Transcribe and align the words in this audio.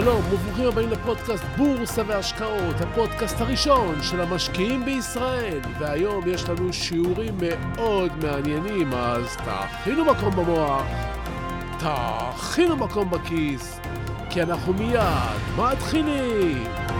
שלום 0.00 0.22
וברוכים 0.30 0.68
הבאים 0.68 0.90
לפודקאסט 0.90 1.44
בורסה 1.56 2.02
והשקעות, 2.06 2.80
הפודקאסט 2.80 3.40
הראשון 3.40 4.02
של 4.02 4.20
המשקיעים 4.20 4.84
בישראל. 4.84 5.60
והיום 5.78 6.24
יש 6.26 6.48
לנו 6.48 6.72
שיעורים 6.72 7.34
מאוד 7.38 8.12
מעניינים, 8.24 8.92
אז 8.94 9.36
תכינו 9.36 10.04
מקום 10.04 10.36
במוח, 10.36 10.86
תכינו 11.78 12.76
מקום 12.76 13.10
בכיס, 13.10 13.80
כי 14.30 14.42
אנחנו 14.42 14.72
מיד 14.72 15.40
מתחילים. 15.56 16.93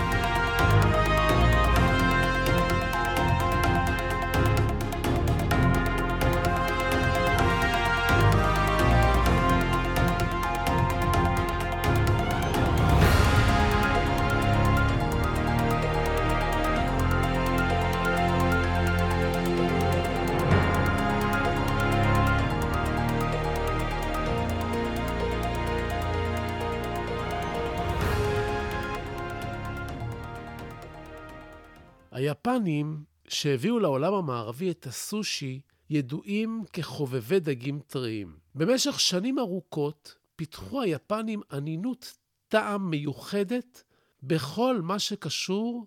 היפנים 32.25 33.05
שהביאו 33.28 33.78
לעולם 33.78 34.14
המערבי 34.14 34.70
את 34.70 34.87
הסושי 34.87 35.61
ידועים 35.91 36.65
כחובבי 36.73 37.41
דגים 37.41 37.81
טריים. 37.87 38.37
במשך 38.55 39.01
שנים 39.01 39.39
ארוכות 39.39 40.15
פיתחו 40.37 40.83
היפנים 40.83 41.41
אנינות 41.53 42.19
טעם 42.48 42.91
מיוחדת 42.91 43.83
בכל 44.23 44.81
מה 44.83 44.98
שקשור 44.98 45.87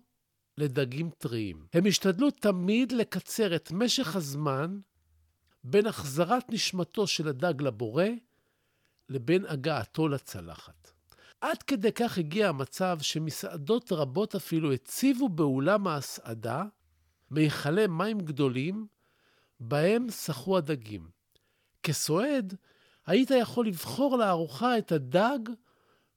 לדגים 0.58 1.10
טריים. 1.18 1.66
הם 1.72 1.86
השתדלו 1.86 2.30
תמיד 2.30 2.92
לקצר 2.92 3.56
את 3.56 3.72
משך 3.72 4.16
הזמן 4.16 4.78
בין 5.64 5.86
החזרת 5.86 6.50
נשמתו 6.50 7.06
של 7.06 7.28
הדג 7.28 7.62
לבורא 7.62 8.04
לבין 9.08 9.46
הגעתו 9.46 10.08
לצלחת. 10.08 10.97
עד 11.40 11.62
כדי 11.62 11.92
כך 11.92 12.18
הגיע 12.18 12.48
המצב 12.48 12.98
שמסעדות 13.00 13.92
רבות 13.92 14.34
אפילו 14.34 14.72
הציבו 14.72 15.28
באולם 15.28 15.86
ההסעדה 15.86 16.64
מיכלי 17.30 17.86
מים 17.86 18.18
גדולים 18.20 18.86
בהם 19.60 20.10
שחו 20.10 20.58
הדגים. 20.58 21.08
כסועד, 21.82 22.54
היית 23.06 23.30
יכול 23.30 23.66
לבחור 23.66 24.18
לארוחה 24.18 24.78
את 24.78 24.92
הדג 24.92 25.38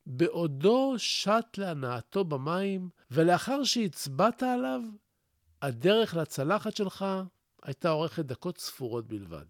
בעודו 0.05 0.93
שט 0.97 1.57
להנאתו 1.57 2.25
במים, 2.25 2.89
ולאחר 3.11 3.63
שהצבעת 3.63 4.43
עליו, 4.43 4.81
הדרך 5.61 6.15
לצלחת 6.15 6.75
שלך 6.75 7.05
הייתה 7.63 7.91
אורכת 7.91 8.25
דקות 8.25 8.57
ספורות 8.57 9.07
בלבד. 9.07 9.45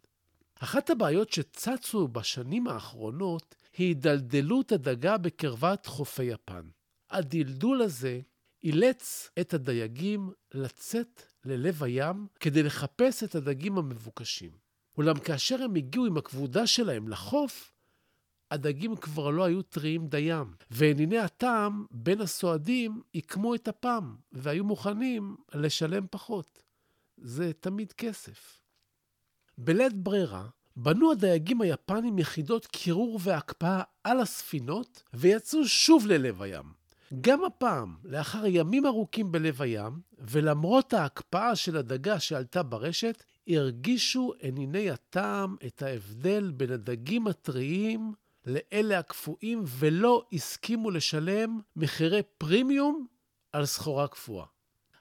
אחת 0.64 0.90
הבעיות 0.90 1.31
שצצו 1.31 2.08
בשנים 2.08 2.67
האחרונות 2.67 3.56
היא 3.78 3.88
הידלדלות 3.88 4.72
הדגה 4.72 5.17
בקרבת 5.17 5.86
חופי 5.86 6.23
יפן. 6.23 6.70
הדלדול 7.09 7.81
הזה 7.81 8.20
אילץ 8.64 9.30
את 9.42 9.54
הדייגים 9.54 10.32
לצאת 10.54 11.23
ללב 11.45 11.84
הים 11.84 12.28
כדי 12.39 12.64
לחפש 12.64 13.23
את 13.23 13.36
הדגים 13.36 13.78
המבוקשים. 13.78 14.52
אולם 14.98 15.20
כאשר 15.20 15.64
הם 15.64 15.76
הגיעו 15.76 16.06
עם 16.06 16.17
הכבודה 16.17 16.67
שלהם 16.67 17.08
לחוף, 17.08 17.73
הדגים 18.52 18.95
כבר 18.95 19.30
לא 19.30 19.43
היו 19.43 19.61
טריים 19.61 20.08
דיים, 20.08 20.54
וענייני 20.72 21.17
הטעם 21.17 21.86
בין 21.92 22.22
הסועדים 22.22 23.02
עיקמו 23.11 23.55
את 23.55 23.67
אפם, 23.67 24.16
והיו 24.32 24.64
מוכנים 24.64 25.36
לשלם 25.54 26.05
פחות. 26.11 26.64
זה 27.17 27.52
תמיד 27.54 27.93
כסף. 27.93 28.61
בלית 29.64 29.94
ברירה, 29.94 30.45
בנו 30.76 31.11
הדייגים 31.11 31.61
היפנים 31.61 32.20
יחידות 32.20 32.66
קירור 32.66 33.20
והקפאה 33.22 33.82
על 34.04 34.20
הספינות, 34.20 35.04
ויצאו 35.14 35.67
שוב 35.67 36.08
ללב 36.08 36.42
הים. 36.42 36.66
גם 37.22 37.44
הפעם, 37.44 37.95
לאחר 38.04 38.45
ימים 38.45 38.86
ארוכים 38.86 39.32
בלב 39.32 39.61
הים, 39.61 39.99
ולמרות 40.20 40.94
ההקפאה 40.94 41.55
של 41.55 41.77
הדגה 41.77 42.20
שעלתה 42.20 42.64
ברשת, 42.64 43.23
הרגישו 43.48 44.33
עניני 44.42 44.92
הטעם 44.92 45.55
את 45.67 45.82
ההבדל 45.82 46.52
בין 46.52 46.72
הדגים 46.72 47.28
הטריים 47.28 48.14
לאלה 48.45 48.99
הקפואים, 48.99 49.64
ולא 49.67 50.26
הסכימו 50.33 50.92
לשלם 50.92 51.60
מחירי 51.76 52.22
פרימיום 52.38 53.08
על 53.52 53.66
סחורה 53.66 54.08
קפואה. 54.08 54.45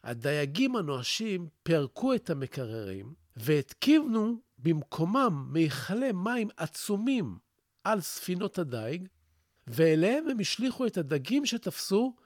הדייגים 0.05 0.77
הנואשים 0.77 1.49
פירקו 1.63 2.15
את 2.15 2.31
המקררים 2.31 3.15
והתקינו 3.37 4.41
במקומם 4.63 5.49
מיכלי 5.53 6.13
מים 6.13 6.49
עצומים 6.57 7.39
על 7.85 8.01
ספינות 8.01 8.59
הדייג, 8.59 9.09
ואליהם 9.67 10.29
הם 10.29 10.41
השליכו 10.41 10.87
את 10.87 10.97
הדגים 10.97 11.47
שתפסו 11.47 12.17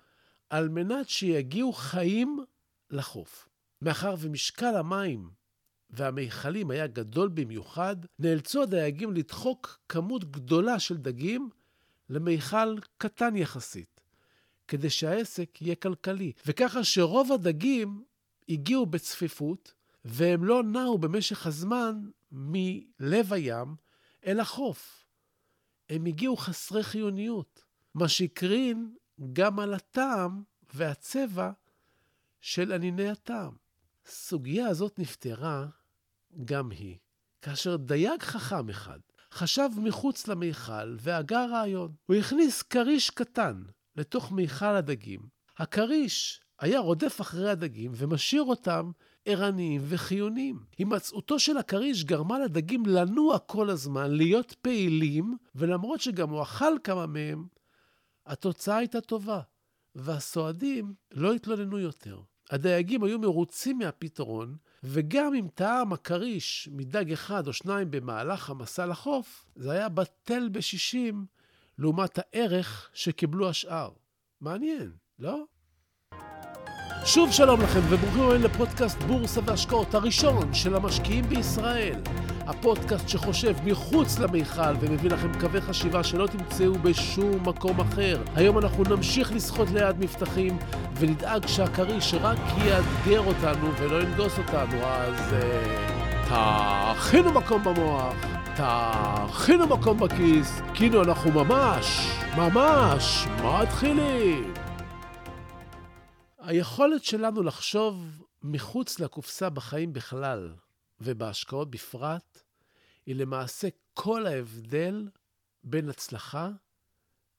על 0.50 0.68
מנת 0.68 1.08
שיגיעו 1.08 1.72
חיים 1.72 2.44
לחוף. 2.90 3.48
מאחר 3.82 4.14
ומשקל 4.18 4.76
המים 4.76 5.30
והמיכלים 5.90 6.70
היה 6.70 6.86
גדול 6.86 7.28
במיוחד, 7.28 7.96
נאלצו 8.18 8.62
הדייגים 8.62 9.12
לדחוק 9.12 9.78
כמות 9.88 10.24
גדולה 10.30 10.78
של 10.78 10.96
דגים 10.96 11.50
למיכל 12.10 12.76
קטן 12.98 13.36
יחסית, 13.36 14.00
כדי 14.68 14.90
שהעסק 14.90 15.62
יהיה 15.62 15.74
כלכלי. 15.74 16.32
וככה 16.46 16.84
שרוב 16.84 17.32
הדגים 17.32 18.04
הגיעו 18.48 18.86
בצפיפות, 18.86 19.72
והם 20.04 20.44
לא 20.44 20.62
נעו 20.62 20.98
במשך 20.98 21.46
הזמן 21.46 22.04
מלב 22.36 23.32
הים 23.32 23.76
אל 24.26 24.40
החוף. 24.40 25.06
הם 25.88 26.06
הגיעו 26.06 26.36
חסרי 26.36 26.82
חיוניות, 26.82 27.64
מה 27.94 28.08
שהקרין 28.08 28.94
גם 29.32 29.60
על 29.60 29.74
הטעם 29.74 30.42
והצבע 30.74 31.50
של 32.40 32.72
עניני 32.72 33.08
הטעם. 33.08 33.52
הסוגיה 34.06 34.68
הזאת 34.68 34.98
נפתרה 34.98 35.66
גם 36.44 36.70
היא, 36.70 36.98
כאשר 37.42 37.76
דייג 37.76 38.22
חכם 38.22 38.68
אחד 38.68 38.98
חשב 39.34 39.68
מחוץ 39.76 40.28
למיכל 40.28 40.96
והגה 41.00 41.46
רעיון. 41.46 41.92
הוא 42.06 42.16
הכניס 42.16 42.62
כריש 42.62 43.10
קטן 43.10 43.62
לתוך 43.96 44.32
מיכל 44.32 44.64
הדגים. 44.64 45.20
הכריש 45.58 46.40
היה 46.60 46.80
רודף 46.80 47.20
אחרי 47.20 47.50
הדגים 47.50 47.92
ומשאיר 47.94 48.42
אותם 48.42 48.90
ערניים 49.24 49.80
וחיוניים. 49.84 50.58
הימצאותו 50.78 51.38
של 51.38 51.56
הכריש 51.56 52.04
גרמה 52.04 52.38
לדגים 52.38 52.86
לנוע 52.86 53.38
כל 53.38 53.70
הזמן, 53.70 54.10
להיות 54.10 54.52
פעילים, 54.62 55.36
ולמרות 55.54 56.00
שגם 56.00 56.30
הוא 56.30 56.42
אכל 56.42 56.72
כמה 56.84 57.06
מהם, 57.06 57.46
התוצאה 58.26 58.76
הייתה 58.76 59.00
טובה, 59.00 59.40
והסועדים 59.94 60.94
לא 61.10 61.34
התלוננו 61.34 61.78
יותר. 61.78 62.20
הדייגים 62.50 63.04
היו 63.04 63.18
מרוצים 63.18 63.78
מהפתרון, 63.78 64.56
וגם 64.82 65.34
אם 65.34 65.48
טעם 65.54 65.92
הכריש 65.92 66.68
מדג 66.72 67.12
אחד 67.12 67.46
או 67.46 67.52
שניים 67.52 67.90
במהלך 67.90 68.50
המסע 68.50 68.86
לחוף, 68.86 69.46
זה 69.56 69.70
היה 69.70 69.88
בטל 69.88 70.48
בשישים 70.48 71.26
לעומת 71.78 72.18
הערך 72.18 72.90
שקיבלו 72.94 73.48
השאר. 73.48 73.90
מעניין, 74.40 74.92
לא? 75.18 75.44
שוב 77.06 77.32
שלום 77.32 77.60
לכם 77.60 77.80
וברוכים 77.88 78.22
הבאים 78.22 78.42
לפודקאסט 78.42 79.02
בורסה 79.02 79.40
והשקעות 79.44 79.94
הראשון 79.94 80.54
של 80.54 80.74
המשקיעים 80.74 81.24
בישראל. 81.24 82.00
הפודקאסט 82.46 83.08
שחושב 83.08 83.54
מחוץ 83.64 84.18
למיכל 84.18 84.74
ומביא 84.80 85.10
לכם 85.10 85.40
קווי 85.40 85.60
חשיבה 85.60 86.04
שלא 86.04 86.26
תמצאו 86.26 86.72
בשום 86.74 87.48
מקום 87.48 87.80
אחר. 87.80 88.22
היום 88.36 88.58
אנחנו 88.58 88.84
נמשיך 88.84 89.32
לשחות 89.32 89.70
ליד 89.70 89.98
מבטחים 89.98 90.58
ונדאג 90.94 91.46
שהכריש 91.46 92.14
רק 92.14 92.38
יאתגר 92.64 93.20
אותנו 93.26 93.70
ולא 93.78 94.02
ינגוס 94.02 94.38
אותנו, 94.38 94.82
אז 94.82 95.34
uh, 96.30 96.34
תכינו 96.94 97.32
מקום 97.32 97.64
במוח, 97.64 98.14
תכינו 98.54 99.66
מקום 99.66 99.98
בכיס, 99.98 100.62
כאילו 100.74 101.02
אנחנו 101.02 101.30
ממש, 101.30 102.08
ממש 102.36 103.26
מתחילים. 103.44 104.63
היכולת 106.46 107.04
שלנו 107.04 107.42
לחשוב 107.42 108.22
מחוץ 108.42 109.00
לקופסה 109.00 109.50
בחיים 109.50 109.92
בכלל 109.92 110.54
ובהשקעות 111.00 111.70
בפרט, 111.70 112.42
היא 113.06 113.14
למעשה 113.14 113.68
כל 113.94 114.26
ההבדל 114.26 115.08
בין 115.64 115.88
הצלחה 115.88 116.50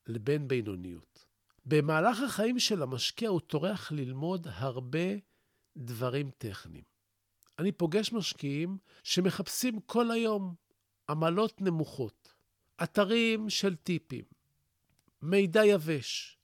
לבין 0.08 0.48
בינוניות. 0.48 1.26
במהלך 1.66 2.20
החיים 2.22 2.60
של 2.60 2.84
המשקיע 2.84 3.30
הוא 3.30 3.40
טורח 3.40 3.92
ללמוד 3.92 4.48
הרבה 4.52 5.10
דברים 5.78 6.30
טכניים. 6.38 6.84
אני 7.60 7.72
פוגש 7.72 8.14
משקיעים 8.14 8.78
שמחפשים 9.04 9.80
כל 9.80 10.12
היום 10.12 10.56
עמלות 11.10 11.62
נמוכות, 11.62 12.34
אתרים 12.84 13.50
של 13.50 13.76
טיפים, 13.76 14.26
מידע 15.22 15.66
יבש, 15.66 16.38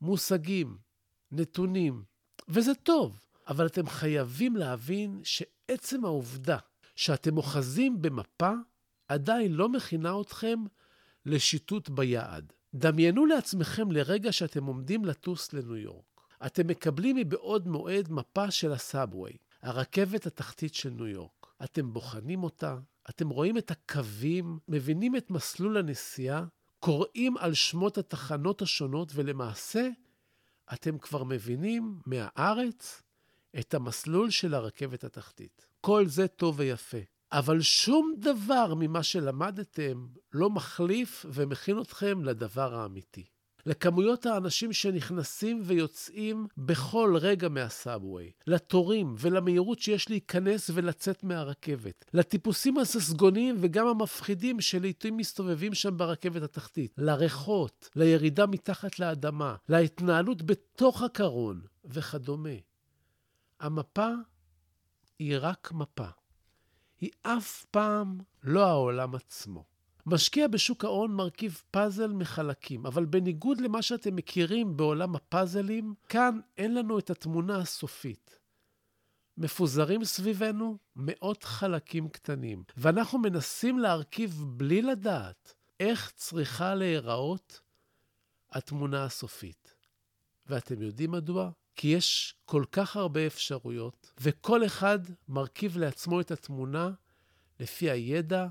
מושגים, 0.00 0.85
נתונים, 1.32 2.02
וזה 2.48 2.74
טוב, 2.74 3.20
אבל 3.48 3.66
אתם 3.66 3.86
חייבים 3.86 4.56
להבין 4.56 5.20
שעצם 5.24 6.04
העובדה 6.04 6.58
שאתם 6.96 7.36
אוחזים 7.36 8.02
במפה 8.02 8.52
עדיין 9.08 9.52
לא 9.52 9.68
מכינה 9.68 10.20
אתכם 10.20 10.64
לשיטוט 11.26 11.88
ביעד. 11.88 12.52
דמיינו 12.74 13.26
לעצמכם 13.26 13.92
לרגע 13.92 14.32
שאתם 14.32 14.64
עומדים 14.64 15.04
לטוס 15.04 15.52
לניו 15.52 15.76
יורק. 15.76 16.20
אתם 16.46 16.66
מקבלים 16.66 17.16
מבעוד 17.16 17.68
מועד 17.68 18.10
מפה 18.10 18.50
של 18.50 18.72
הסאבווי, 18.72 19.32
הרכבת 19.62 20.26
התחתית 20.26 20.74
של 20.74 20.90
ניו 20.90 21.06
יורק. 21.06 21.46
אתם 21.64 21.92
בוחנים 21.92 22.44
אותה, 22.44 22.76
אתם 23.10 23.28
רואים 23.28 23.58
את 23.58 23.70
הקווים, 23.70 24.58
מבינים 24.68 25.16
את 25.16 25.30
מסלול 25.30 25.76
הנסיעה, 25.76 26.44
קוראים 26.78 27.36
על 27.36 27.54
שמות 27.54 27.98
התחנות 27.98 28.62
השונות, 28.62 29.12
ולמעשה 29.14 29.88
אתם 30.72 30.98
כבר 30.98 31.24
מבינים 31.24 31.98
מהארץ 32.06 33.02
את 33.58 33.74
המסלול 33.74 34.30
של 34.30 34.54
הרכבת 34.54 35.04
התחתית. 35.04 35.66
כל 35.80 36.06
זה 36.06 36.28
טוב 36.28 36.54
ויפה, 36.58 36.98
אבל 37.32 37.60
שום 37.60 38.14
דבר 38.18 38.74
ממה 38.74 39.02
שלמדתם 39.02 40.06
לא 40.32 40.50
מחליף 40.50 41.26
ומכין 41.28 41.80
אתכם 41.80 42.24
לדבר 42.24 42.74
האמיתי. 42.74 43.24
לכמויות 43.66 44.26
האנשים 44.26 44.72
שנכנסים 44.72 45.62
ויוצאים 45.64 46.46
בכל 46.56 47.16
רגע 47.20 47.48
מהסאבווי, 47.48 48.30
לתורים 48.46 49.14
ולמהירות 49.18 49.78
שיש 49.78 50.10
להיכנס 50.10 50.70
ולצאת 50.74 51.24
מהרכבת, 51.24 52.04
לטיפוסים 52.14 52.78
הססגוניים 52.78 53.56
וגם 53.60 53.86
המפחידים 53.86 54.60
שלעיתים 54.60 55.16
מסתובבים 55.16 55.74
שם 55.74 55.96
ברכבת 55.96 56.42
התחתית, 56.42 56.92
לריחות, 56.98 57.90
לירידה 57.96 58.46
מתחת 58.46 58.98
לאדמה, 58.98 59.56
להתנהלות 59.68 60.42
בתוך 60.42 61.02
הקרון 61.02 61.60
וכדומה. 61.84 62.50
המפה 63.60 64.08
היא 65.18 65.36
רק 65.40 65.72
מפה. 65.72 66.08
היא 67.00 67.10
אף 67.22 67.64
פעם 67.70 68.18
לא 68.42 68.66
העולם 68.66 69.14
עצמו. 69.14 69.75
משקיע 70.06 70.48
בשוק 70.48 70.84
ההון 70.84 71.14
מרכיב 71.14 71.62
פאזל 71.70 72.12
מחלקים, 72.12 72.86
אבל 72.86 73.04
בניגוד 73.04 73.60
למה 73.60 73.82
שאתם 73.82 74.16
מכירים 74.16 74.76
בעולם 74.76 75.16
הפאזלים, 75.16 75.94
כאן 76.08 76.40
אין 76.56 76.74
לנו 76.74 76.98
את 76.98 77.10
התמונה 77.10 77.58
הסופית. 77.58 78.38
מפוזרים 79.38 80.04
סביבנו 80.04 80.78
מאות 80.96 81.44
חלקים 81.44 82.08
קטנים, 82.08 82.64
ואנחנו 82.76 83.18
מנסים 83.18 83.78
להרכיב 83.78 84.44
בלי 84.46 84.82
לדעת 84.82 85.54
איך 85.80 86.12
צריכה 86.14 86.74
להיראות 86.74 87.60
התמונה 88.50 89.04
הסופית. 89.04 89.74
ואתם 90.46 90.82
יודעים 90.82 91.10
מדוע? 91.10 91.50
כי 91.76 91.88
יש 91.88 92.34
כל 92.44 92.64
כך 92.72 92.96
הרבה 92.96 93.26
אפשרויות, 93.26 94.12
וכל 94.20 94.66
אחד 94.66 94.98
מרכיב 95.28 95.78
לעצמו 95.78 96.20
את 96.20 96.30
התמונה 96.30 96.90
לפי 97.60 97.90
הידע 97.90 98.46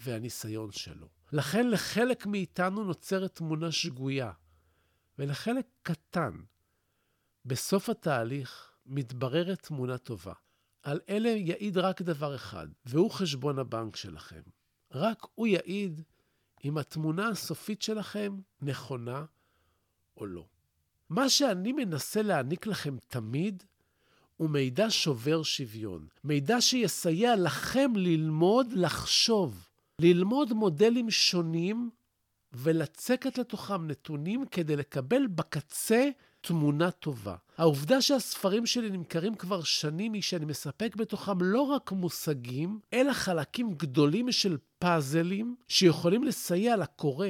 והניסיון 0.00 0.72
שלו. 0.72 1.08
לכן 1.32 1.70
לחלק 1.70 2.26
מאיתנו 2.26 2.84
נוצרת 2.84 3.34
תמונה 3.34 3.72
שגויה, 3.72 4.32
ולחלק 5.18 5.66
קטן, 5.82 6.32
בסוף 7.44 7.88
התהליך 7.88 8.72
מתבררת 8.86 9.62
תמונה 9.62 9.98
טובה. 9.98 10.32
על 10.82 11.00
אלה 11.08 11.28
יעיד 11.28 11.78
רק 11.78 12.02
דבר 12.02 12.34
אחד, 12.34 12.66
והוא 12.84 13.10
חשבון 13.10 13.58
הבנק 13.58 13.96
שלכם. 13.96 14.40
רק 14.92 15.26
הוא 15.34 15.46
יעיד 15.46 16.02
אם 16.64 16.78
התמונה 16.78 17.28
הסופית 17.28 17.82
שלכם 17.82 18.38
נכונה 18.62 19.24
או 20.16 20.26
לא. 20.26 20.46
מה 21.08 21.28
שאני 21.28 21.72
מנסה 21.72 22.22
להעניק 22.22 22.66
לכם 22.66 22.96
תמיד 23.08 23.62
הוא 24.36 24.50
מידע 24.50 24.86
שובר 24.88 25.42
שוויון. 25.42 26.06
מידע 26.24 26.60
שיסייע 26.60 27.36
לכם 27.36 27.92
ללמוד 27.96 28.72
לחשוב, 28.72 29.68
ללמוד 30.00 30.52
מודלים 30.52 31.10
שונים 31.10 31.90
ולצקת 32.52 33.38
לתוכם 33.38 33.86
נתונים 33.86 34.46
כדי 34.50 34.76
לקבל 34.76 35.26
בקצה 35.26 36.08
תמונה 36.40 36.90
טובה. 36.90 37.36
העובדה 37.58 38.02
שהספרים 38.02 38.66
שלי 38.66 38.90
נמכרים 38.90 39.34
כבר 39.34 39.62
שנים 39.62 40.12
היא 40.12 40.22
שאני 40.22 40.44
מספק 40.44 40.96
בתוכם 40.96 41.42
לא 41.42 41.62
רק 41.62 41.92
מושגים, 41.92 42.80
אלא 42.92 43.12
חלקים 43.12 43.74
גדולים 43.74 44.32
של 44.32 44.56
פאזלים 44.78 45.56
שיכולים 45.68 46.24
לסייע 46.24 46.76
לקורא, 46.76 47.28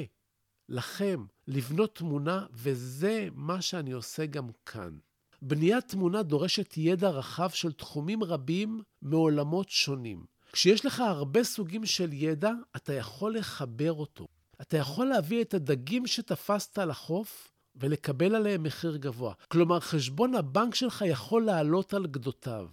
לכם, 0.68 1.24
לבנות 1.46 1.94
תמונה, 1.94 2.46
וזה 2.52 3.28
מה 3.34 3.62
שאני 3.62 3.92
עושה 3.92 4.26
גם 4.26 4.48
כאן. 4.66 4.98
בניית 5.42 5.88
תמונה 5.88 6.22
דורשת 6.22 6.74
ידע 6.76 7.08
רחב 7.08 7.50
של 7.50 7.72
תחומים 7.72 8.22
רבים 8.22 8.80
מעולמות 9.02 9.68
שונים. 9.68 10.35
כשיש 10.56 10.84
לך 10.86 11.00
הרבה 11.00 11.44
סוגים 11.44 11.86
של 11.86 12.12
ידע, 12.12 12.50
אתה 12.76 12.92
יכול 12.92 13.36
לחבר 13.36 13.92
אותו. 13.92 14.26
אתה 14.60 14.76
יכול 14.76 15.06
להביא 15.06 15.42
את 15.42 15.54
הדגים 15.54 16.06
שתפסת 16.06 16.78
על 16.78 16.90
החוף 16.90 17.52
ולקבל 17.76 18.34
עליהם 18.34 18.62
מחיר 18.62 18.96
גבוה. 18.96 19.34
כלומר, 19.48 19.80
חשבון 19.80 20.34
הבנק 20.34 20.74
שלך 20.74 21.04
יכול 21.06 21.44
לעלות 21.44 21.94
על 21.94 22.06
גדותיו. 22.06 22.68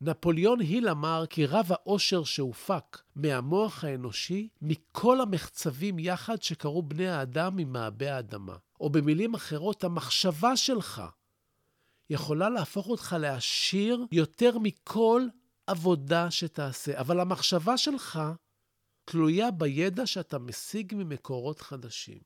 נפוליאון 0.00 0.60
היל 0.60 0.88
אמר 0.88 1.24
כי 1.30 1.46
רב 1.46 1.66
העושר 1.70 2.24
שהופק 2.24 3.02
מהמוח 3.16 3.84
האנושי 3.84 4.48
מכל 4.62 5.20
המחצבים 5.20 5.98
יחד 5.98 6.42
שקרו 6.42 6.82
בני 6.82 7.08
האדם 7.08 7.56
ממעבה 7.56 8.16
האדמה. 8.16 8.56
או 8.80 8.90
במילים 8.90 9.34
אחרות, 9.34 9.84
המחשבה 9.84 10.56
שלך 10.56 11.02
יכולה 12.10 12.48
להפוך 12.48 12.88
אותך 12.88 13.16
לעשיר 13.20 14.06
יותר 14.12 14.58
מכל 14.58 15.26
עבודה 15.66 16.30
שתעשה. 16.30 17.00
אבל 17.00 17.20
המחשבה 17.20 17.78
שלך 17.78 18.20
תלויה 19.04 19.50
בידע 19.50 20.06
שאתה 20.06 20.38
משיג 20.38 20.94
ממקורות 20.96 21.60
חדשים. 21.60 22.18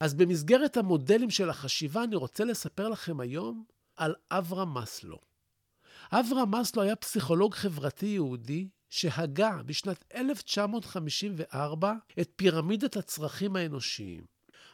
אז 0.00 0.14
במסגרת 0.14 0.76
המודלים 0.76 1.30
של 1.30 1.50
החשיבה, 1.50 2.04
אני 2.04 2.16
רוצה 2.16 2.44
לספר 2.44 2.88
לכם 2.88 3.20
היום 3.20 3.64
על 3.96 4.14
אברהם 4.30 4.74
מסלו. 4.74 5.18
אברהם 6.12 6.54
מסלו 6.60 6.82
היה 6.82 6.96
פסיכולוג 6.96 7.54
חברתי 7.54 8.06
יהודי 8.06 8.68
שהגה 8.90 9.62
בשנת 9.66 10.04
1954 10.14 11.94
את 12.20 12.30
פירמידת 12.36 12.96
הצרכים 12.96 13.56
האנושיים. 13.56 14.24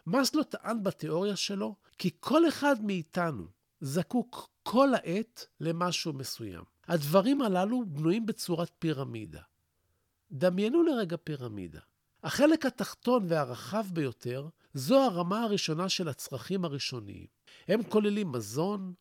מסלו 0.07 0.43
טען 0.43 0.83
בתיאוריה 0.83 1.37
שלו 1.37 1.77
כי 1.99 2.11
כל 2.21 2.49
אחד 2.49 2.77
מאיתנו 2.83 3.47
זקוק 3.81 4.51
כל 4.63 4.89
העת 4.95 5.47
למשהו 5.61 6.13
מסוים. 6.13 6.74
הדברים 6.89 7.43
הללו 7.43 7.85
בנויים 7.87 8.27
בצורת 8.27 8.71
פירמידה. 8.79 9.41
דמיינו 10.31 10.83
לרגע 10.83 11.17
פירמידה. 11.25 11.81
החלק 12.23 12.67
התחתון 12.67 13.25
והרחב 13.29 13.87
ביותר 13.93 14.49
זו 14.75 15.01
הרמה 15.03 15.43
הראשונה 15.43 15.89
של 15.89 16.09
הצרכים 16.09 16.65
הראשוניים. 16.65 17.27
הם 17.69 17.83
כוללים 17.83 18.33
מזון 18.33 18.95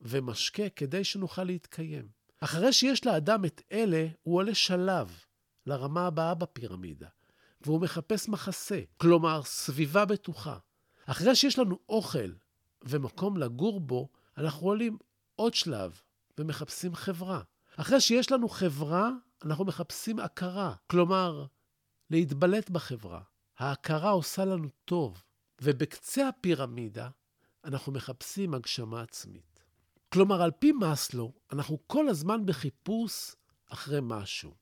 ומשקה 0.00 0.68
כדי 0.68 1.04
שנוכל 1.04 1.44
להתקיים. 1.44 2.08
אחרי 2.40 2.72
שיש 2.72 3.06
לאדם 3.06 3.44
את 3.44 3.62
אלה, 3.72 4.06
הוא 4.22 4.36
עולה 4.36 4.54
שלב 4.54 5.18
לרמה 5.66 6.06
הבאה 6.06 6.34
בפירמידה, 6.34 7.08
והוא 7.60 7.80
מחפש 7.80 8.28
מחסה, 8.28 8.80
כלומר 8.96 9.42
סביבה 9.44 10.04
בטוחה. 10.04 10.58
אחרי 11.06 11.36
שיש 11.36 11.58
לנו 11.58 11.78
אוכל 11.88 12.32
ומקום 12.82 13.36
לגור 13.36 13.80
בו, 13.80 14.08
אנחנו 14.38 14.66
עולים 14.66 14.98
עוד 15.36 15.54
שלב 15.54 16.00
ומחפשים 16.38 16.94
חברה. 16.94 17.40
אחרי 17.76 18.00
שיש 18.00 18.32
לנו 18.32 18.48
חברה, 18.48 19.10
אנחנו 19.44 19.64
מחפשים 19.64 20.18
הכרה, 20.18 20.74
כלומר, 20.86 21.46
להתבלט 22.10 22.70
בחברה. 22.70 23.22
ההכרה 23.58 24.10
עושה 24.10 24.44
לנו 24.44 24.68
טוב, 24.84 25.22
ובקצה 25.60 26.28
הפירמידה 26.28 27.08
אנחנו 27.64 27.92
מחפשים 27.92 28.54
הגשמה 28.54 29.02
עצמית. 29.02 29.62
כלומר, 30.08 30.42
על 30.42 30.50
פי 30.50 30.72
מאסלו, 30.72 31.32
אנחנו 31.52 31.78
כל 31.86 32.08
הזמן 32.08 32.46
בחיפוש 32.46 33.34
אחרי 33.68 33.98
משהו. 34.02 34.54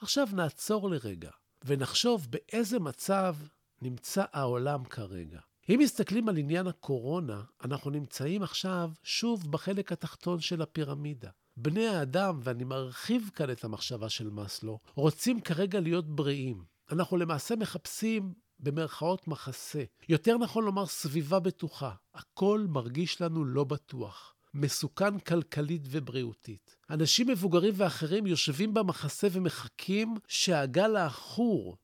עכשיו 0.00 0.28
נעצור 0.32 0.90
לרגע 0.90 1.30
ונחשוב 1.64 2.26
באיזה 2.30 2.78
מצב 2.78 3.36
נמצא 3.82 4.24
העולם 4.32 4.84
כרגע. 4.84 5.40
אם 5.68 5.78
מסתכלים 5.82 6.28
על 6.28 6.36
עניין 6.36 6.66
הקורונה, 6.66 7.42
אנחנו 7.64 7.90
נמצאים 7.90 8.42
עכשיו 8.42 8.90
שוב 9.02 9.50
בחלק 9.50 9.92
התחתון 9.92 10.40
של 10.40 10.62
הפירמידה. 10.62 11.30
בני 11.56 11.86
האדם, 11.86 12.40
ואני 12.42 12.64
מרחיב 12.64 13.30
כאן 13.34 13.50
את 13.50 13.64
המחשבה 13.64 14.08
של 14.08 14.30
מאסלו, 14.30 14.78
רוצים 14.94 15.40
כרגע 15.40 15.80
להיות 15.80 16.16
בריאים. 16.16 16.64
אנחנו 16.92 17.16
למעשה 17.16 17.56
מחפשים 17.56 18.32
במרכאות 18.60 19.28
מחסה. 19.28 19.84
יותר 20.08 20.38
נכון 20.38 20.64
לומר 20.64 20.86
סביבה 20.86 21.40
בטוחה. 21.40 21.92
הכל 22.14 22.66
מרגיש 22.68 23.20
לנו 23.20 23.44
לא 23.44 23.64
בטוח. 23.64 24.34
מסוכן 24.54 25.18
כלכלית 25.18 25.82
ובריאותית. 25.90 26.76
אנשים 26.90 27.28
מבוגרים 27.28 27.74
ואחרים 27.76 28.26
יושבים 28.26 28.74
במחסה 28.74 29.28
ומחכים 29.32 30.14
שהגל 30.28 30.96
העכור, 30.96 31.76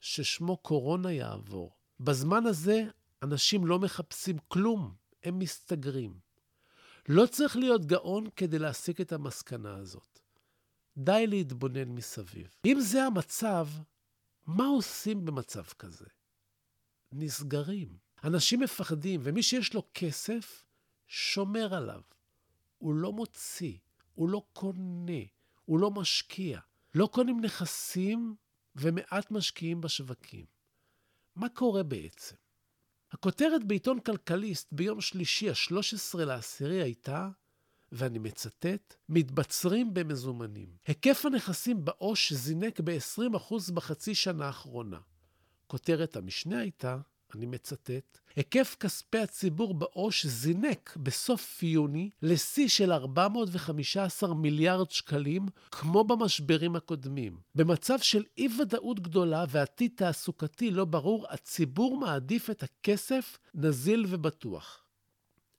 ששמו 0.00 0.56
קורונה, 0.56 1.12
יעבור. 1.12 1.76
בזמן 2.00 2.46
הזה 2.46 2.84
אנשים 3.22 3.66
לא 3.66 3.78
מחפשים 3.78 4.36
כלום, 4.48 4.94
הם 5.22 5.38
מסתגרים. 5.38 6.20
לא 7.08 7.26
צריך 7.26 7.56
להיות 7.56 7.86
גאון 7.86 8.26
כדי 8.36 8.58
להסיק 8.58 9.00
את 9.00 9.12
המסקנה 9.12 9.76
הזאת. 9.76 10.18
די 10.96 11.26
להתבונן 11.26 11.88
מסביב. 11.88 12.54
אם 12.66 12.80
זה 12.80 13.04
המצב, 13.04 13.68
מה 14.46 14.66
עושים 14.66 15.24
במצב 15.24 15.62
כזה? 15.62 16.06
נסגרים. 17.12 17.96
אנשים 18.24 18.60
מפחדים, 18.60 19.20
ומי 19.24 19.42
שיש 19.42 19.74
לו 19.74 19.82
כסף, 19.94 20.64
שומר 21.06 21.74
עליו. 21.74 22.00
הוא 22.78 22.94
לא 22.94 23.12
מוציא, 23.12 23.78
הוא 24.14 24.28
לא 24.28 24.42
קונה, 24.52 25.22
הוא 25.64 25.78
לא 25.78 25.90
משקיע. 25.90 26.60
לא 26.94 27.08
קונים 27.12 27.40
נכסים 27.40 28.34
ומעט 28.76 29.30
משקיעים 29.30 29.80
בשווקים. 29.80 30.46
מה 31.36 31.48
קורה 31.48 31.82
בעצם? 31.82 32.36
הכותרת 33.12 33.64
בעיתון 33.64 34.00
כלכליסט 34.00 34.68
ביום 34.72 35.00
שלישי, 35.00 35.50
ה-13 35.50 36.18
לעשירי, 36.18 36.82
הייתה, 36.82 37.28
ואני 37.92 38.18
מצטט, 38.18 38.94
מתבצרים 39.08 39.94
במזומנים. 39.94 40.68
היקף 40.86 41.26
הנכסים 41.26 41.84
בעו"ש 41.84 42.32
זינק 42.32 42.80
ב-20% 42.84 43.72
בחצי 43.74 44.14
שנה 44.14 44.46
האחרונה. 44.46 44.98
כותרת 45.66 46.16
המשנה 46.16 46.58
הייתה, 46.58 46.98
אני 47.36 47.46
מצטט, 47.46 48.18
היקף 48.36 48.76
כספי 48.80 49.18
הציבור 49.18 49.74
בעו"ש 49.74 50.26
זינק 50.26 50.96
בסוף 50.96 51.62
יוני 51.62 52.10
לשיא 52.22 52.68
של 52.68 52.92
415 52.92 54.34
מיליארד 54.34 54.90
שקלים, 54.90 55.46
כמו 55.70 56.04
במשברים 56.04 56.76
הקודמים. 56.76 57.36
במצב 57.54 57.98
של 57.98 58.24
אי-ודאות 58.38 59.00
גדולה 59.00 59.44
ועתיד 59.48 59.90
תעסוקתי 59.94 60.70
לא 60.70 60.84
ברור, 60.84 61.26
הציבור 61.30 62.00
מעדיף 62.00 62.50
את 62.50 62.62
הכסף 62.62 63.38
נזיל 63.54 64.06
ובטוח. 64.08 64.84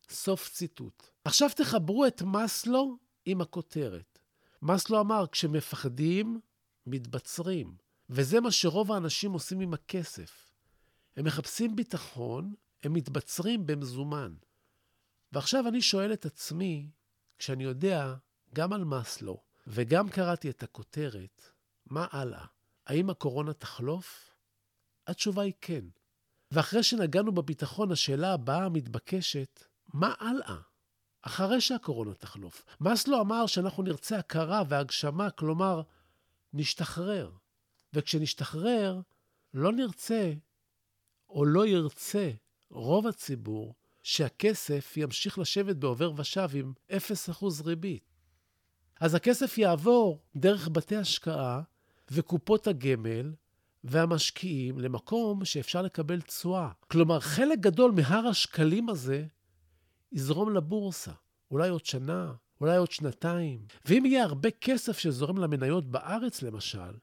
סוף 0.10 0.50
ציטוט. 0.50 1.08
עכשיו 1.26 1.50
תחברו 1.56 2.06
את 2.06 2.22
מאסלו 2.22 2.98
עם 3.26 3.42
הכותרת. 3.42 4.20
מאסלו 4.62 5.00
אמר, 5.00 5.26
כשמפחדים, 5.32 6.40
מתבצרים. 6.88 7.76
וזה 8.10 8.42
מה 8.42 8.52
שרוב 8.52 8.92
האנשים 8.92 9.32
עושים 9.34 9.60
עם 9.60 9.74
הכסף. 9.74 10.53
הם 11.18 11.26
מחפשים 11.26 11.76
ביטחון, 11.76 12.54
הם 12.84 12.94
מתבצרים 12.94 13.66
במזומן. 13.66 14.34
ועכשיו 15.32 15.68
אני 15.68 15.82
שואל 15.82 16.14
את 16.14 16.26
עצמי, 16.26 16.90
כשאני 17.38 17.64
יודע 17.64 18.16
גם 18.54 18.74
על 18.74 18.84
מאסלו 18.84 19.44
וגם 19.68 20.10
קראתי 20.10 20.50
את 20.50 20.64
הכותרת, 20.64 21.52
מה 21.86 22.08
הלאה? 22.12 22.46
האם 22.88 23.10
הקורונה 23.10 23.54
תחלוף? 23.54 24.36
התשובה 25.08 25.42
היא 25.42 25.54
כן. 25.62 25.86
ואחרי 26.52 26.84
שנגענו 26.84 27.32
בביטחון, 27.32 27.92
השאלה 27.92 28.34
הבאה 28.34 28.66
המתבקשת, 28.66 29.64
מה 29.94 30.14
הלאה? 30.20 30.58
אחרי 31.22 31.62
שהקורונה 31.62 32.14
תחלוף. 32.14 32.66
מאסלו 32.80 33.22
אמר 33.22 33.46
שאנחנו 33.46 33.84
נרצה 33.84 34.18
הכרה 34.18 34.64
והגשמה, 34.70 35.30
כלומר, 35.32 35.82
נשתחרר. 36.54 37.32
וכשנשתחרר, 37.94 39.02
לא 39.54 39.72
נרצה 39.72 40.34
או 41.34 41.46
לא 41.46 41.68
ירצה 41.68 42.32
רוב 42.70 43.08
הציבור 43.08 43.76
שהכסף 44.04 44.98
ימשיך 44.98 45.40
לשבת 45.40 45.76
בעובר 45.76 46.12
ושב 46.18 46.50
עם 46.54 46.74
0% 46.90 46.94
ריבית. 47.66 48.04
אז 49.00 49.16
הכסף 49.16 49.58
יעבור 49.58 50.22
דרך 50.36 50.70
בתי 50.72 50.96
השקעה 50.96 51.62
וקופות 52.12 52.68
הגמל 52.68 53.34
והמשקיעים 53.84 54.80
למקום 54.80 55.46
שאפשר 55.46 55.82
לקבל 55.82 56.22
תשואה. 56.22 56.70
כלומר, 56.88 57.20
חלק 57.20 57.60
גדול 57.60 57.92
מהר 57.92 58.28
השקלים 58.28 58.90
הזה 58.90 59.26
יזרום 60.12 60.56
לבורסה. 60.56 61.12
אולי 61.52 61.70
עוד 61.70 61.86
שנה, 61.86 62.34
אולי 62.62 62.78
עוד 62.78 62.92
שנתיים. 62.92 63.66
ואם 63.86 64.06
יהיה 64.06 64.24
הרבה 64.24 64.52
כסף 64.52 64.98
שזורם 64.98 65.38
למניות 65.38 65.88
בארץ, 65.88 66.42
למשל, 66.42 66.94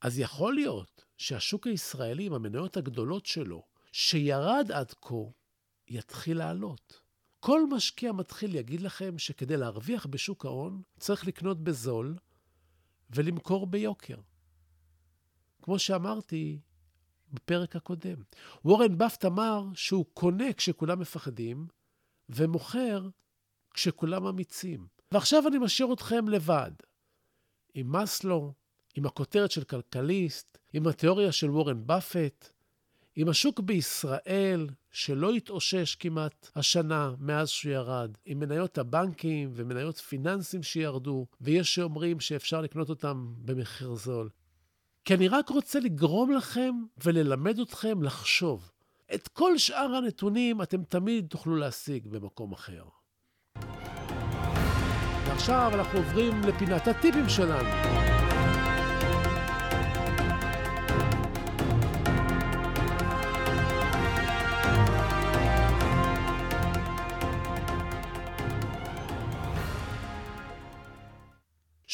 אז 0.00 0.18
יכול 0.18 0.54
להיות 0.54 1.03
שהשוק 1.16 1.66
הישראלי 1.66 2.26
עם 2.26 2.32
המניות 2.32 2.76
הגדולות 2.76 3.26
שלו, 3.26 3.62
שירד 3.92 4.72
עד 4.72 4.92
כה, 5.00 5.14
יתחיל 5.88 6.38
לעלות. 6.38 7.00
כל 7.40 7.66
משקיע 7.70 8.12
מתחיל 8.12 8.54
יגיד 8.54 8.80
לכם 8.80 9.18
שכדי 9.18 9.56
להרוויח 9.56 10.06
בשוק 10.06 10.44
ההון, 10.44 10.82
צריך 10.98 11.26
לקנות 11.26 11.64
בזול 11.64 12.16
ולמכור 13.10 13.66
ביוקר. 13.66 14.16
כמו 15.62 15.78
שאמרתי 15.78 16.60
בפרק 17.32 17.76
הקודם. 17.76 18.16
וורן 18.64 18.98
באפט 18.98 19.24
אמר 19.24 19.64
שהוא 19.74 20.06
קונה 20.14 20.52
כשכולם 20.52 21.00
מפחדים, 21.00 21.66
ומוכר 22.28 23.08
כשכולם 23.74 24.26
אמיצים. 24.26 24.86
ועכשיו 25.12 25.48
אני 25.48 25.58
משאיר 25.58 25.92
אתכם 25.92 26.28
לבד, 26.28 26.72
עם 27.74 27.86
מאסלו, 27.86 28.52
עם 28.94 29.06
הכותרת 29.06 29.50
של 29.50 29.64
כלכליסט, 29.64 30.58
עם 30.74 30.86
התיאוריה 30.86 31.32
של 31.32 31.50
וורן 31.50 31.86
באפט, 31.86 32.48
עם 33.16 33.28
השוק 33.28 33.60
בישראל, 33.60 34.66
שלא 34.90 35.32
התאושש 35.32 35.94
כמעט 35.94 36.50
השנה 36.56 37.14
מאז 37.18 37.48
שהוא 37.48 37.72
ירד, 37.72 38.10
עם 38.24 38.38
מניות 38.38 38.78
הבנקים 38.78 39.50
ומניות 39.54 39.98
פיננסים 39.98 40.62
שירדו, 40.62 41.26
ויש 41.40 41.74
שאומרים 41.74 42.20
שאפשר 42.20 42.60
לקנות 42.60 42.88
אותם 42.88 43.26
במחיר 43.38 43.94
זול. 43.94 44.28
כי 45.04 45.14
אני 45.14 45.28
רק 45.28 45.48
רוצה 45.48 45.80
לגרום 45.80 46.32
לכם 46.32 46.74
וללמד 47.04 47.58
אתכם 47.58 48.02
לחשוב. 48.02 48.70
את 49.14 49.28
כל 49.28 49.58
שאר 49.58 49.94
הנתונים 49.94 50.62
אתם 50.62 50.84
תמיד 50.84 51.26
תוכלו 51.26 51.56
להשיג 51.56 52.06
במקום 52.06 52.52
אחר. 52.52 52.84
ועכשיו 55.26 55.70
אנחנו 55.74 55.98
עוברים 55.98 56.40
לפינת 56.40 56.88
הטיפים 56.88 57.28
שלנו. 57.28 58.13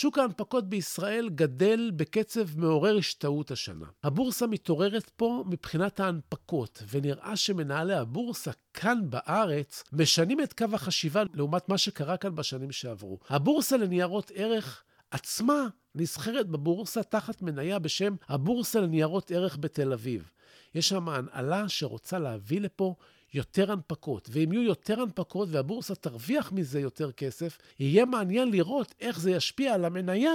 שוק 0.01 0.19
ההנפקות 0.19 0.69
בישראל 0.69 1.29
גדל 1.29 1.91
בקצב 1.97 2.59
מעורר 2.59 2.97
השתאות 2.97 3.51
השנה. 3.51 3.87
הבורסה 4.03 4.47
מתעוררת 4.47 5.11
פה 5.17 5.45
מבחינת 5.47 6.01
ההנפקות, 6.01 6.83
ונראה 6.91 7.37
שמנהלי 7.37 7.95
הבורסה 7.95 8.51
כאן 8.75 9.11
בארץ 9.11 9.85
משנים 9.93 10.41
את 10.41 10.53
קו 10.53 10.65
החשיבה 10.73 11.23
לעומת 11.35 11.69
מה 11.69 11.79
שקרה 11.79 12.17
כאן 12.17 12.35
בשנים 12.35 12.73
שעברו. 12.73 13.19
הבורסה 13.29 13.77
לניירות 13.77 14.33
ערך 14.35 14.85
עצמה 15.11 15.67
נסחרת 15.95 16.49
בבורסה 16.49 17.03
תחת 17.03 17.43
מניה 17.43 17.79
בשם 17.79 18.15
הבורסה 18.29 18.81
לניירות 18.81 19.31
ערך 19.31 19.57
בתל 19.61 19.93
אביב. 19.93 20.31
יש 20.75 20.89
שם 20.89 21.09
הנהלה 21.09 21.69
שרוצה 21.69 22.19
להביא 22.19 22.61
לפה 22.61 22.95
יותר 23.35 23.73
הנפקות. 23.73 24.29
ואם 24.33 24.53
יהיו 24.53 24.63
יותר 24.63 25.01
הנפקות 25.01 25.49
והבורסה 25.53 25.95
תרוויח 25.95 26.53
מזה 26.53 26.81
יותר 26.81 27.13
כסף, 27.13 27.59
יהיה 27.79 28.05
מעניין 28.05 28.51
לראות 28.51 28.95
איך 29.01 29.21
זה 29.21 29.31
ישפיע 29.31 29.75
על 29.75 29.85
המניה 29.85 30.33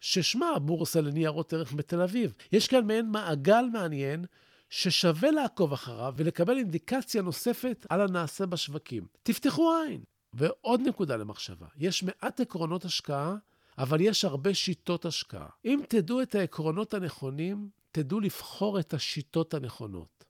ששמה 0.00 0.50
הבורסה 0.50 1.00
לניירות 1.00 1.52
ערך 1.52 1.72
בתל 1.72 2.02
אביב. 2.02 2.34
יש 2.52 2.68
כאן 2.68 2.86
מעין 2.86 3.10
מעגל 3.10 3.64
מעניין 3.72 4.24
ששווה 4.70 5.30
לעקוב 5.30 5.72
אחריו 5.72 6.14
ולקבל 6.16 6.58
אינדיקציה 6.58 7.22
נוספת 7.22 7.86
על 7.88 8.00
הנעשה 8.00 8.46
בשווקים. 8.46 9.06
תפתחו 9.22 9.72
עין. 9.74 10.00
ועוד 10.32 10.80
נקודה 10.80 11.16
למחשבה, 11.16 11.66
יש 11.76 12.02
מעט 12.02 12.40
עקרונות 12.40 12.84
השקעה, 12.84 13.36
אבל 13.78 14.00
יש 14.00 14.24
הרבה 14.24 14.54
שיטות 14.54 15.04
השקעה. 15.04 15.48
אם 15.64 15.80
תדעו 15.88 16.22
את 16.22 16.34
העקרונות 16.34 16.94
הנכונים, 16.94 17.68
תדעו 17.92 18.20
לבחור 18.20 18.80
את 18.80 18.94
השיטות 18.94 19.54
הנכונות. 19.54 20.24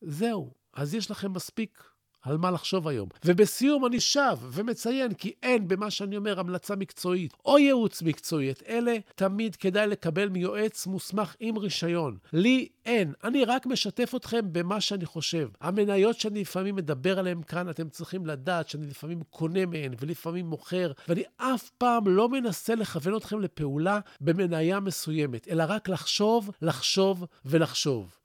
זהו, 0.00 0.54
אז 0.74 0.94
יש 0.94 1.10
לכם 1.10 1.32
מספיק 1.32 1.90
על 2.22 2.36
מה 2.36 2.50
לחשוב 2.50 2.88
היום. 2.88 3.08
ובסיום 3.24 3.86
אני 3.86 4.00
שב 4.00 4.38
ומציין 4.42 5.14
כי 5.14 5.32
אין 5.42 5.68
במה 5.68 5.90
שאני 5.90 6.16
אומר 6.16 6.40
המלצה 6.40 6.76
מקצועית 6.76 7.32
או 7.44 7.58
ייעוץ 7.58 8.02
מקצועי. 8.02 8.50
את 8.50 8.62
אלה 8.68 8.96
תמיד 9.14 9.56
כדאי 9.56 9.86
לקבל 9.86 10.28
מיועץ 10.28 10.86
מוסמך 10.86 11.34
עם 11.40 11.58
רישיון. 11.58 12.18
לי 12.32 12.68
אין, 12.86 13.12
אני 13.24 13.44
רק 13.44 13.66
משתף 13.66 14.12
אתכם 14.16 14.52
במה 14.52 14.80
שאני 14.80 15.06
חושב. 15.06 15.48
המניות 15.60 16.20
שאני 16.20 16.40
לפעמים 16.40 16.76
מדבר 16.76 17.18
עליהן 17.18 17.42
כאן, 17.42 17.70
אתם 17.70 17.88
צריכים 17.88 18.26
לדעת 18.26 18.68
שאני 18.68 18.86
לפעמים 18.86 19.22
קונה 19.30 19.66
מהן 19.66 19.94
ולפעמים 20.00 20.46
מוכר, 20.46 20.92
ואני 21.08 21.22
אף 21.36 21.70
פעם 21.70 22.08
לא 22.08 22.28
מנסה 22.28 22.74
לכוון 22.74 23.16
אתכם 23.16 23.40
לפעולה 23.40 24.00
במניה 24.20 24.80
מסוימת, 24.80 25.48
אלא 25.48 25.64
רק 25.68 25.88
לחשוב, 25.88 26.50
לחשוב 26.62 27.24
ולחשוב. 27.44 28.19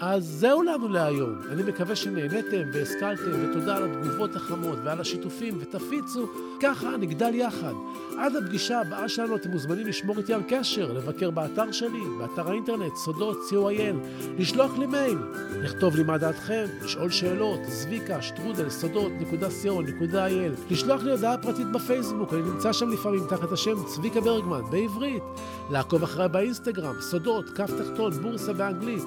אז 0.00 0.24
זהו 0.24 0.62
לנו 0.62 0.88
להיום. 0.88 1.34
אני 1.50 1.62
מקווה 1.62 1.96
שנהניתם 1.96 2.70
והשכלתם, 2.72 3.50
ותודה 3.50 3.76
על 3.76 3.84
התגובות 3.84 4.36
החמות 4.36 4.78
ועל 4.84 5.00
השיתופים, 5.00 5.58
ותפיצו, 5.60 6.26
ככה 6.60 6.96
נגדל 6.96 7.34
יחד. 7.34 7.72
עד 8.18 8.36
הפגישה 8.36 8.80
הבאה 8.80 9.08
שלנו 9.08 9.36
אתם 9.36 9.50
מוזמנים 9.50 9.86
לשמור 9.86 10.18
איתי 10.18 10.34
על 10.34 10.42
קשר, 10.48 10.92
לבקר 10.92 11.30
באתר 11.30 11.72
שלי, 11.72 12.00
באתר 12.18 12.50
האינטרנט, 12.50 12.96
סודות, 12.96 13.38
co.il, 13.50 14.24
לשלוח 14.38 14.78
לי 14.78 14.86
מייל, 14.86 15.18
לכתוב 15.62 15.96
לי 15.96 16.02
מה 16.02 16.18
דעתכם, 16.18 16.64
לשאול 16.82 17.10
שאלות, 17.10 17.60
זביקה, 17.68 18.22
שטרודל, 18.22 18.68
סודות, 18.70 19.12
נקודה 19.20 19.48
co.il, 19.48 20.72
לשלוח 20.72 21.02
לי 21.02 21.10
הודעה 21.10 21.38
פרטית 21.38 21.66
בפייסבוק, 21.72 22.32
אני 22.32 22.42
נמצא 22.42 22.72
שם 22.72 22.90
לפעמים 22.90 23.26
תחת 23.28 23.52
השם 23.52 23.84
צביקה 23.86 24.20
ברגמן, 24.20 24.62
בעברית, 24.70 25.22
לעקוב 25.70 26.02
אחריי 26.02 26.28
באינסטגרם, 26.28 26.94
סודות, 27.00 27.50
כף 27.50 27.70
תחתון, 27.78 28.12
בורסה 28.12 28.52
באנגלית. 28.52 29.04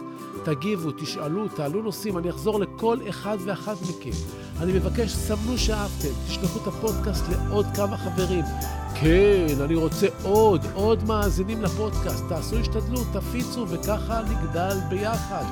תגיבו, 0.78 0.92
תשאלו, 0.98 1.48
תעלו 1.48 1.82
נושאים, 1.82 2.18
אני 2.18 2.30
אחזור 2.30 2.60
לכל 2.60 2.98
אחד 3.10 3.38
ואחת 3.46 3.78
מכם. 3.82 4.18
אני 4.62 4.74
מבקש, 4.74 5.12
סמנו 5.12 5.58
שאהבתם, 5.58 6.10
תשלחו 6.28 6.60
את 6.60 6.68
הפודקאסט 6.68 7.24
לעוד 7.30 7.66
כמה 7.76 7.98
חברים. 7.98 8.46
כן, 8.96 9.62
אני 9.62 9.76
רוצה 9.76 10.08
עוד, 10.24 10.66
עוד 10.74 11.04
מאזינים 11.04 11.62
לפודקאסט. 11.62 12.24
תעשו 12.30 12.58
השתדלות, 12.58 13.08
תפיצו, 13.14 13.66
וככה 13.70 14.22
נגדל 14.24 14.78
ביחד. 14.90 15.44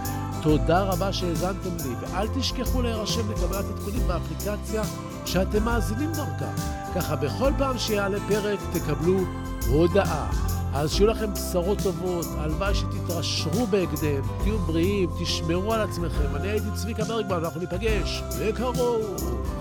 תודה 0.41 0.83
רבה 0.83 1.13
שהאזנתם 1.13 1.77
לי, 1.85 1.95
ואל 2.01 2.27
תשכחו 2.27 2.81
להירשם 2.81 3.31
לקבלת 3.31 3.65
עדכונים 3.65 4.07
באפליקציה 4.07 4.83
שאתם 5.25 5.63
מאזינים 5.63 6.11
דרכה. 6.11 6.51
ככה 6.95 7.15
בכל 7.15 7.51
פעם 7.57 7.77
שיעלה 7.77 8.17
פרק 8.27 8.59
תקבלו 8.73 9.19
הודעה. 9.67 10.54
אז 10.77 10.93
שיהיו 10.93 11.07
לכם 11.07 11.33
בשורות 11.33 11.77
טובות, 11.83 12.25
הלוואי 12.37 12.75
שתתעשרו 12.75 13.67
בהקדם, 13.67 14.21
תהיו 14.43 14.57
בריאים, 14.57 15.09
תשמרו 15.19 15.73
על 15.73 15.81
עצמכם. 15.81 16.35
אני 16.35 16.47
הייתי 16.47 16.67
צביקה 16.73 17.03
ברגמן, 17.03 17.43
אנחנו 17.43 17.59
ניפגש 17.59 18.23
בקרוב. 18.41 19.54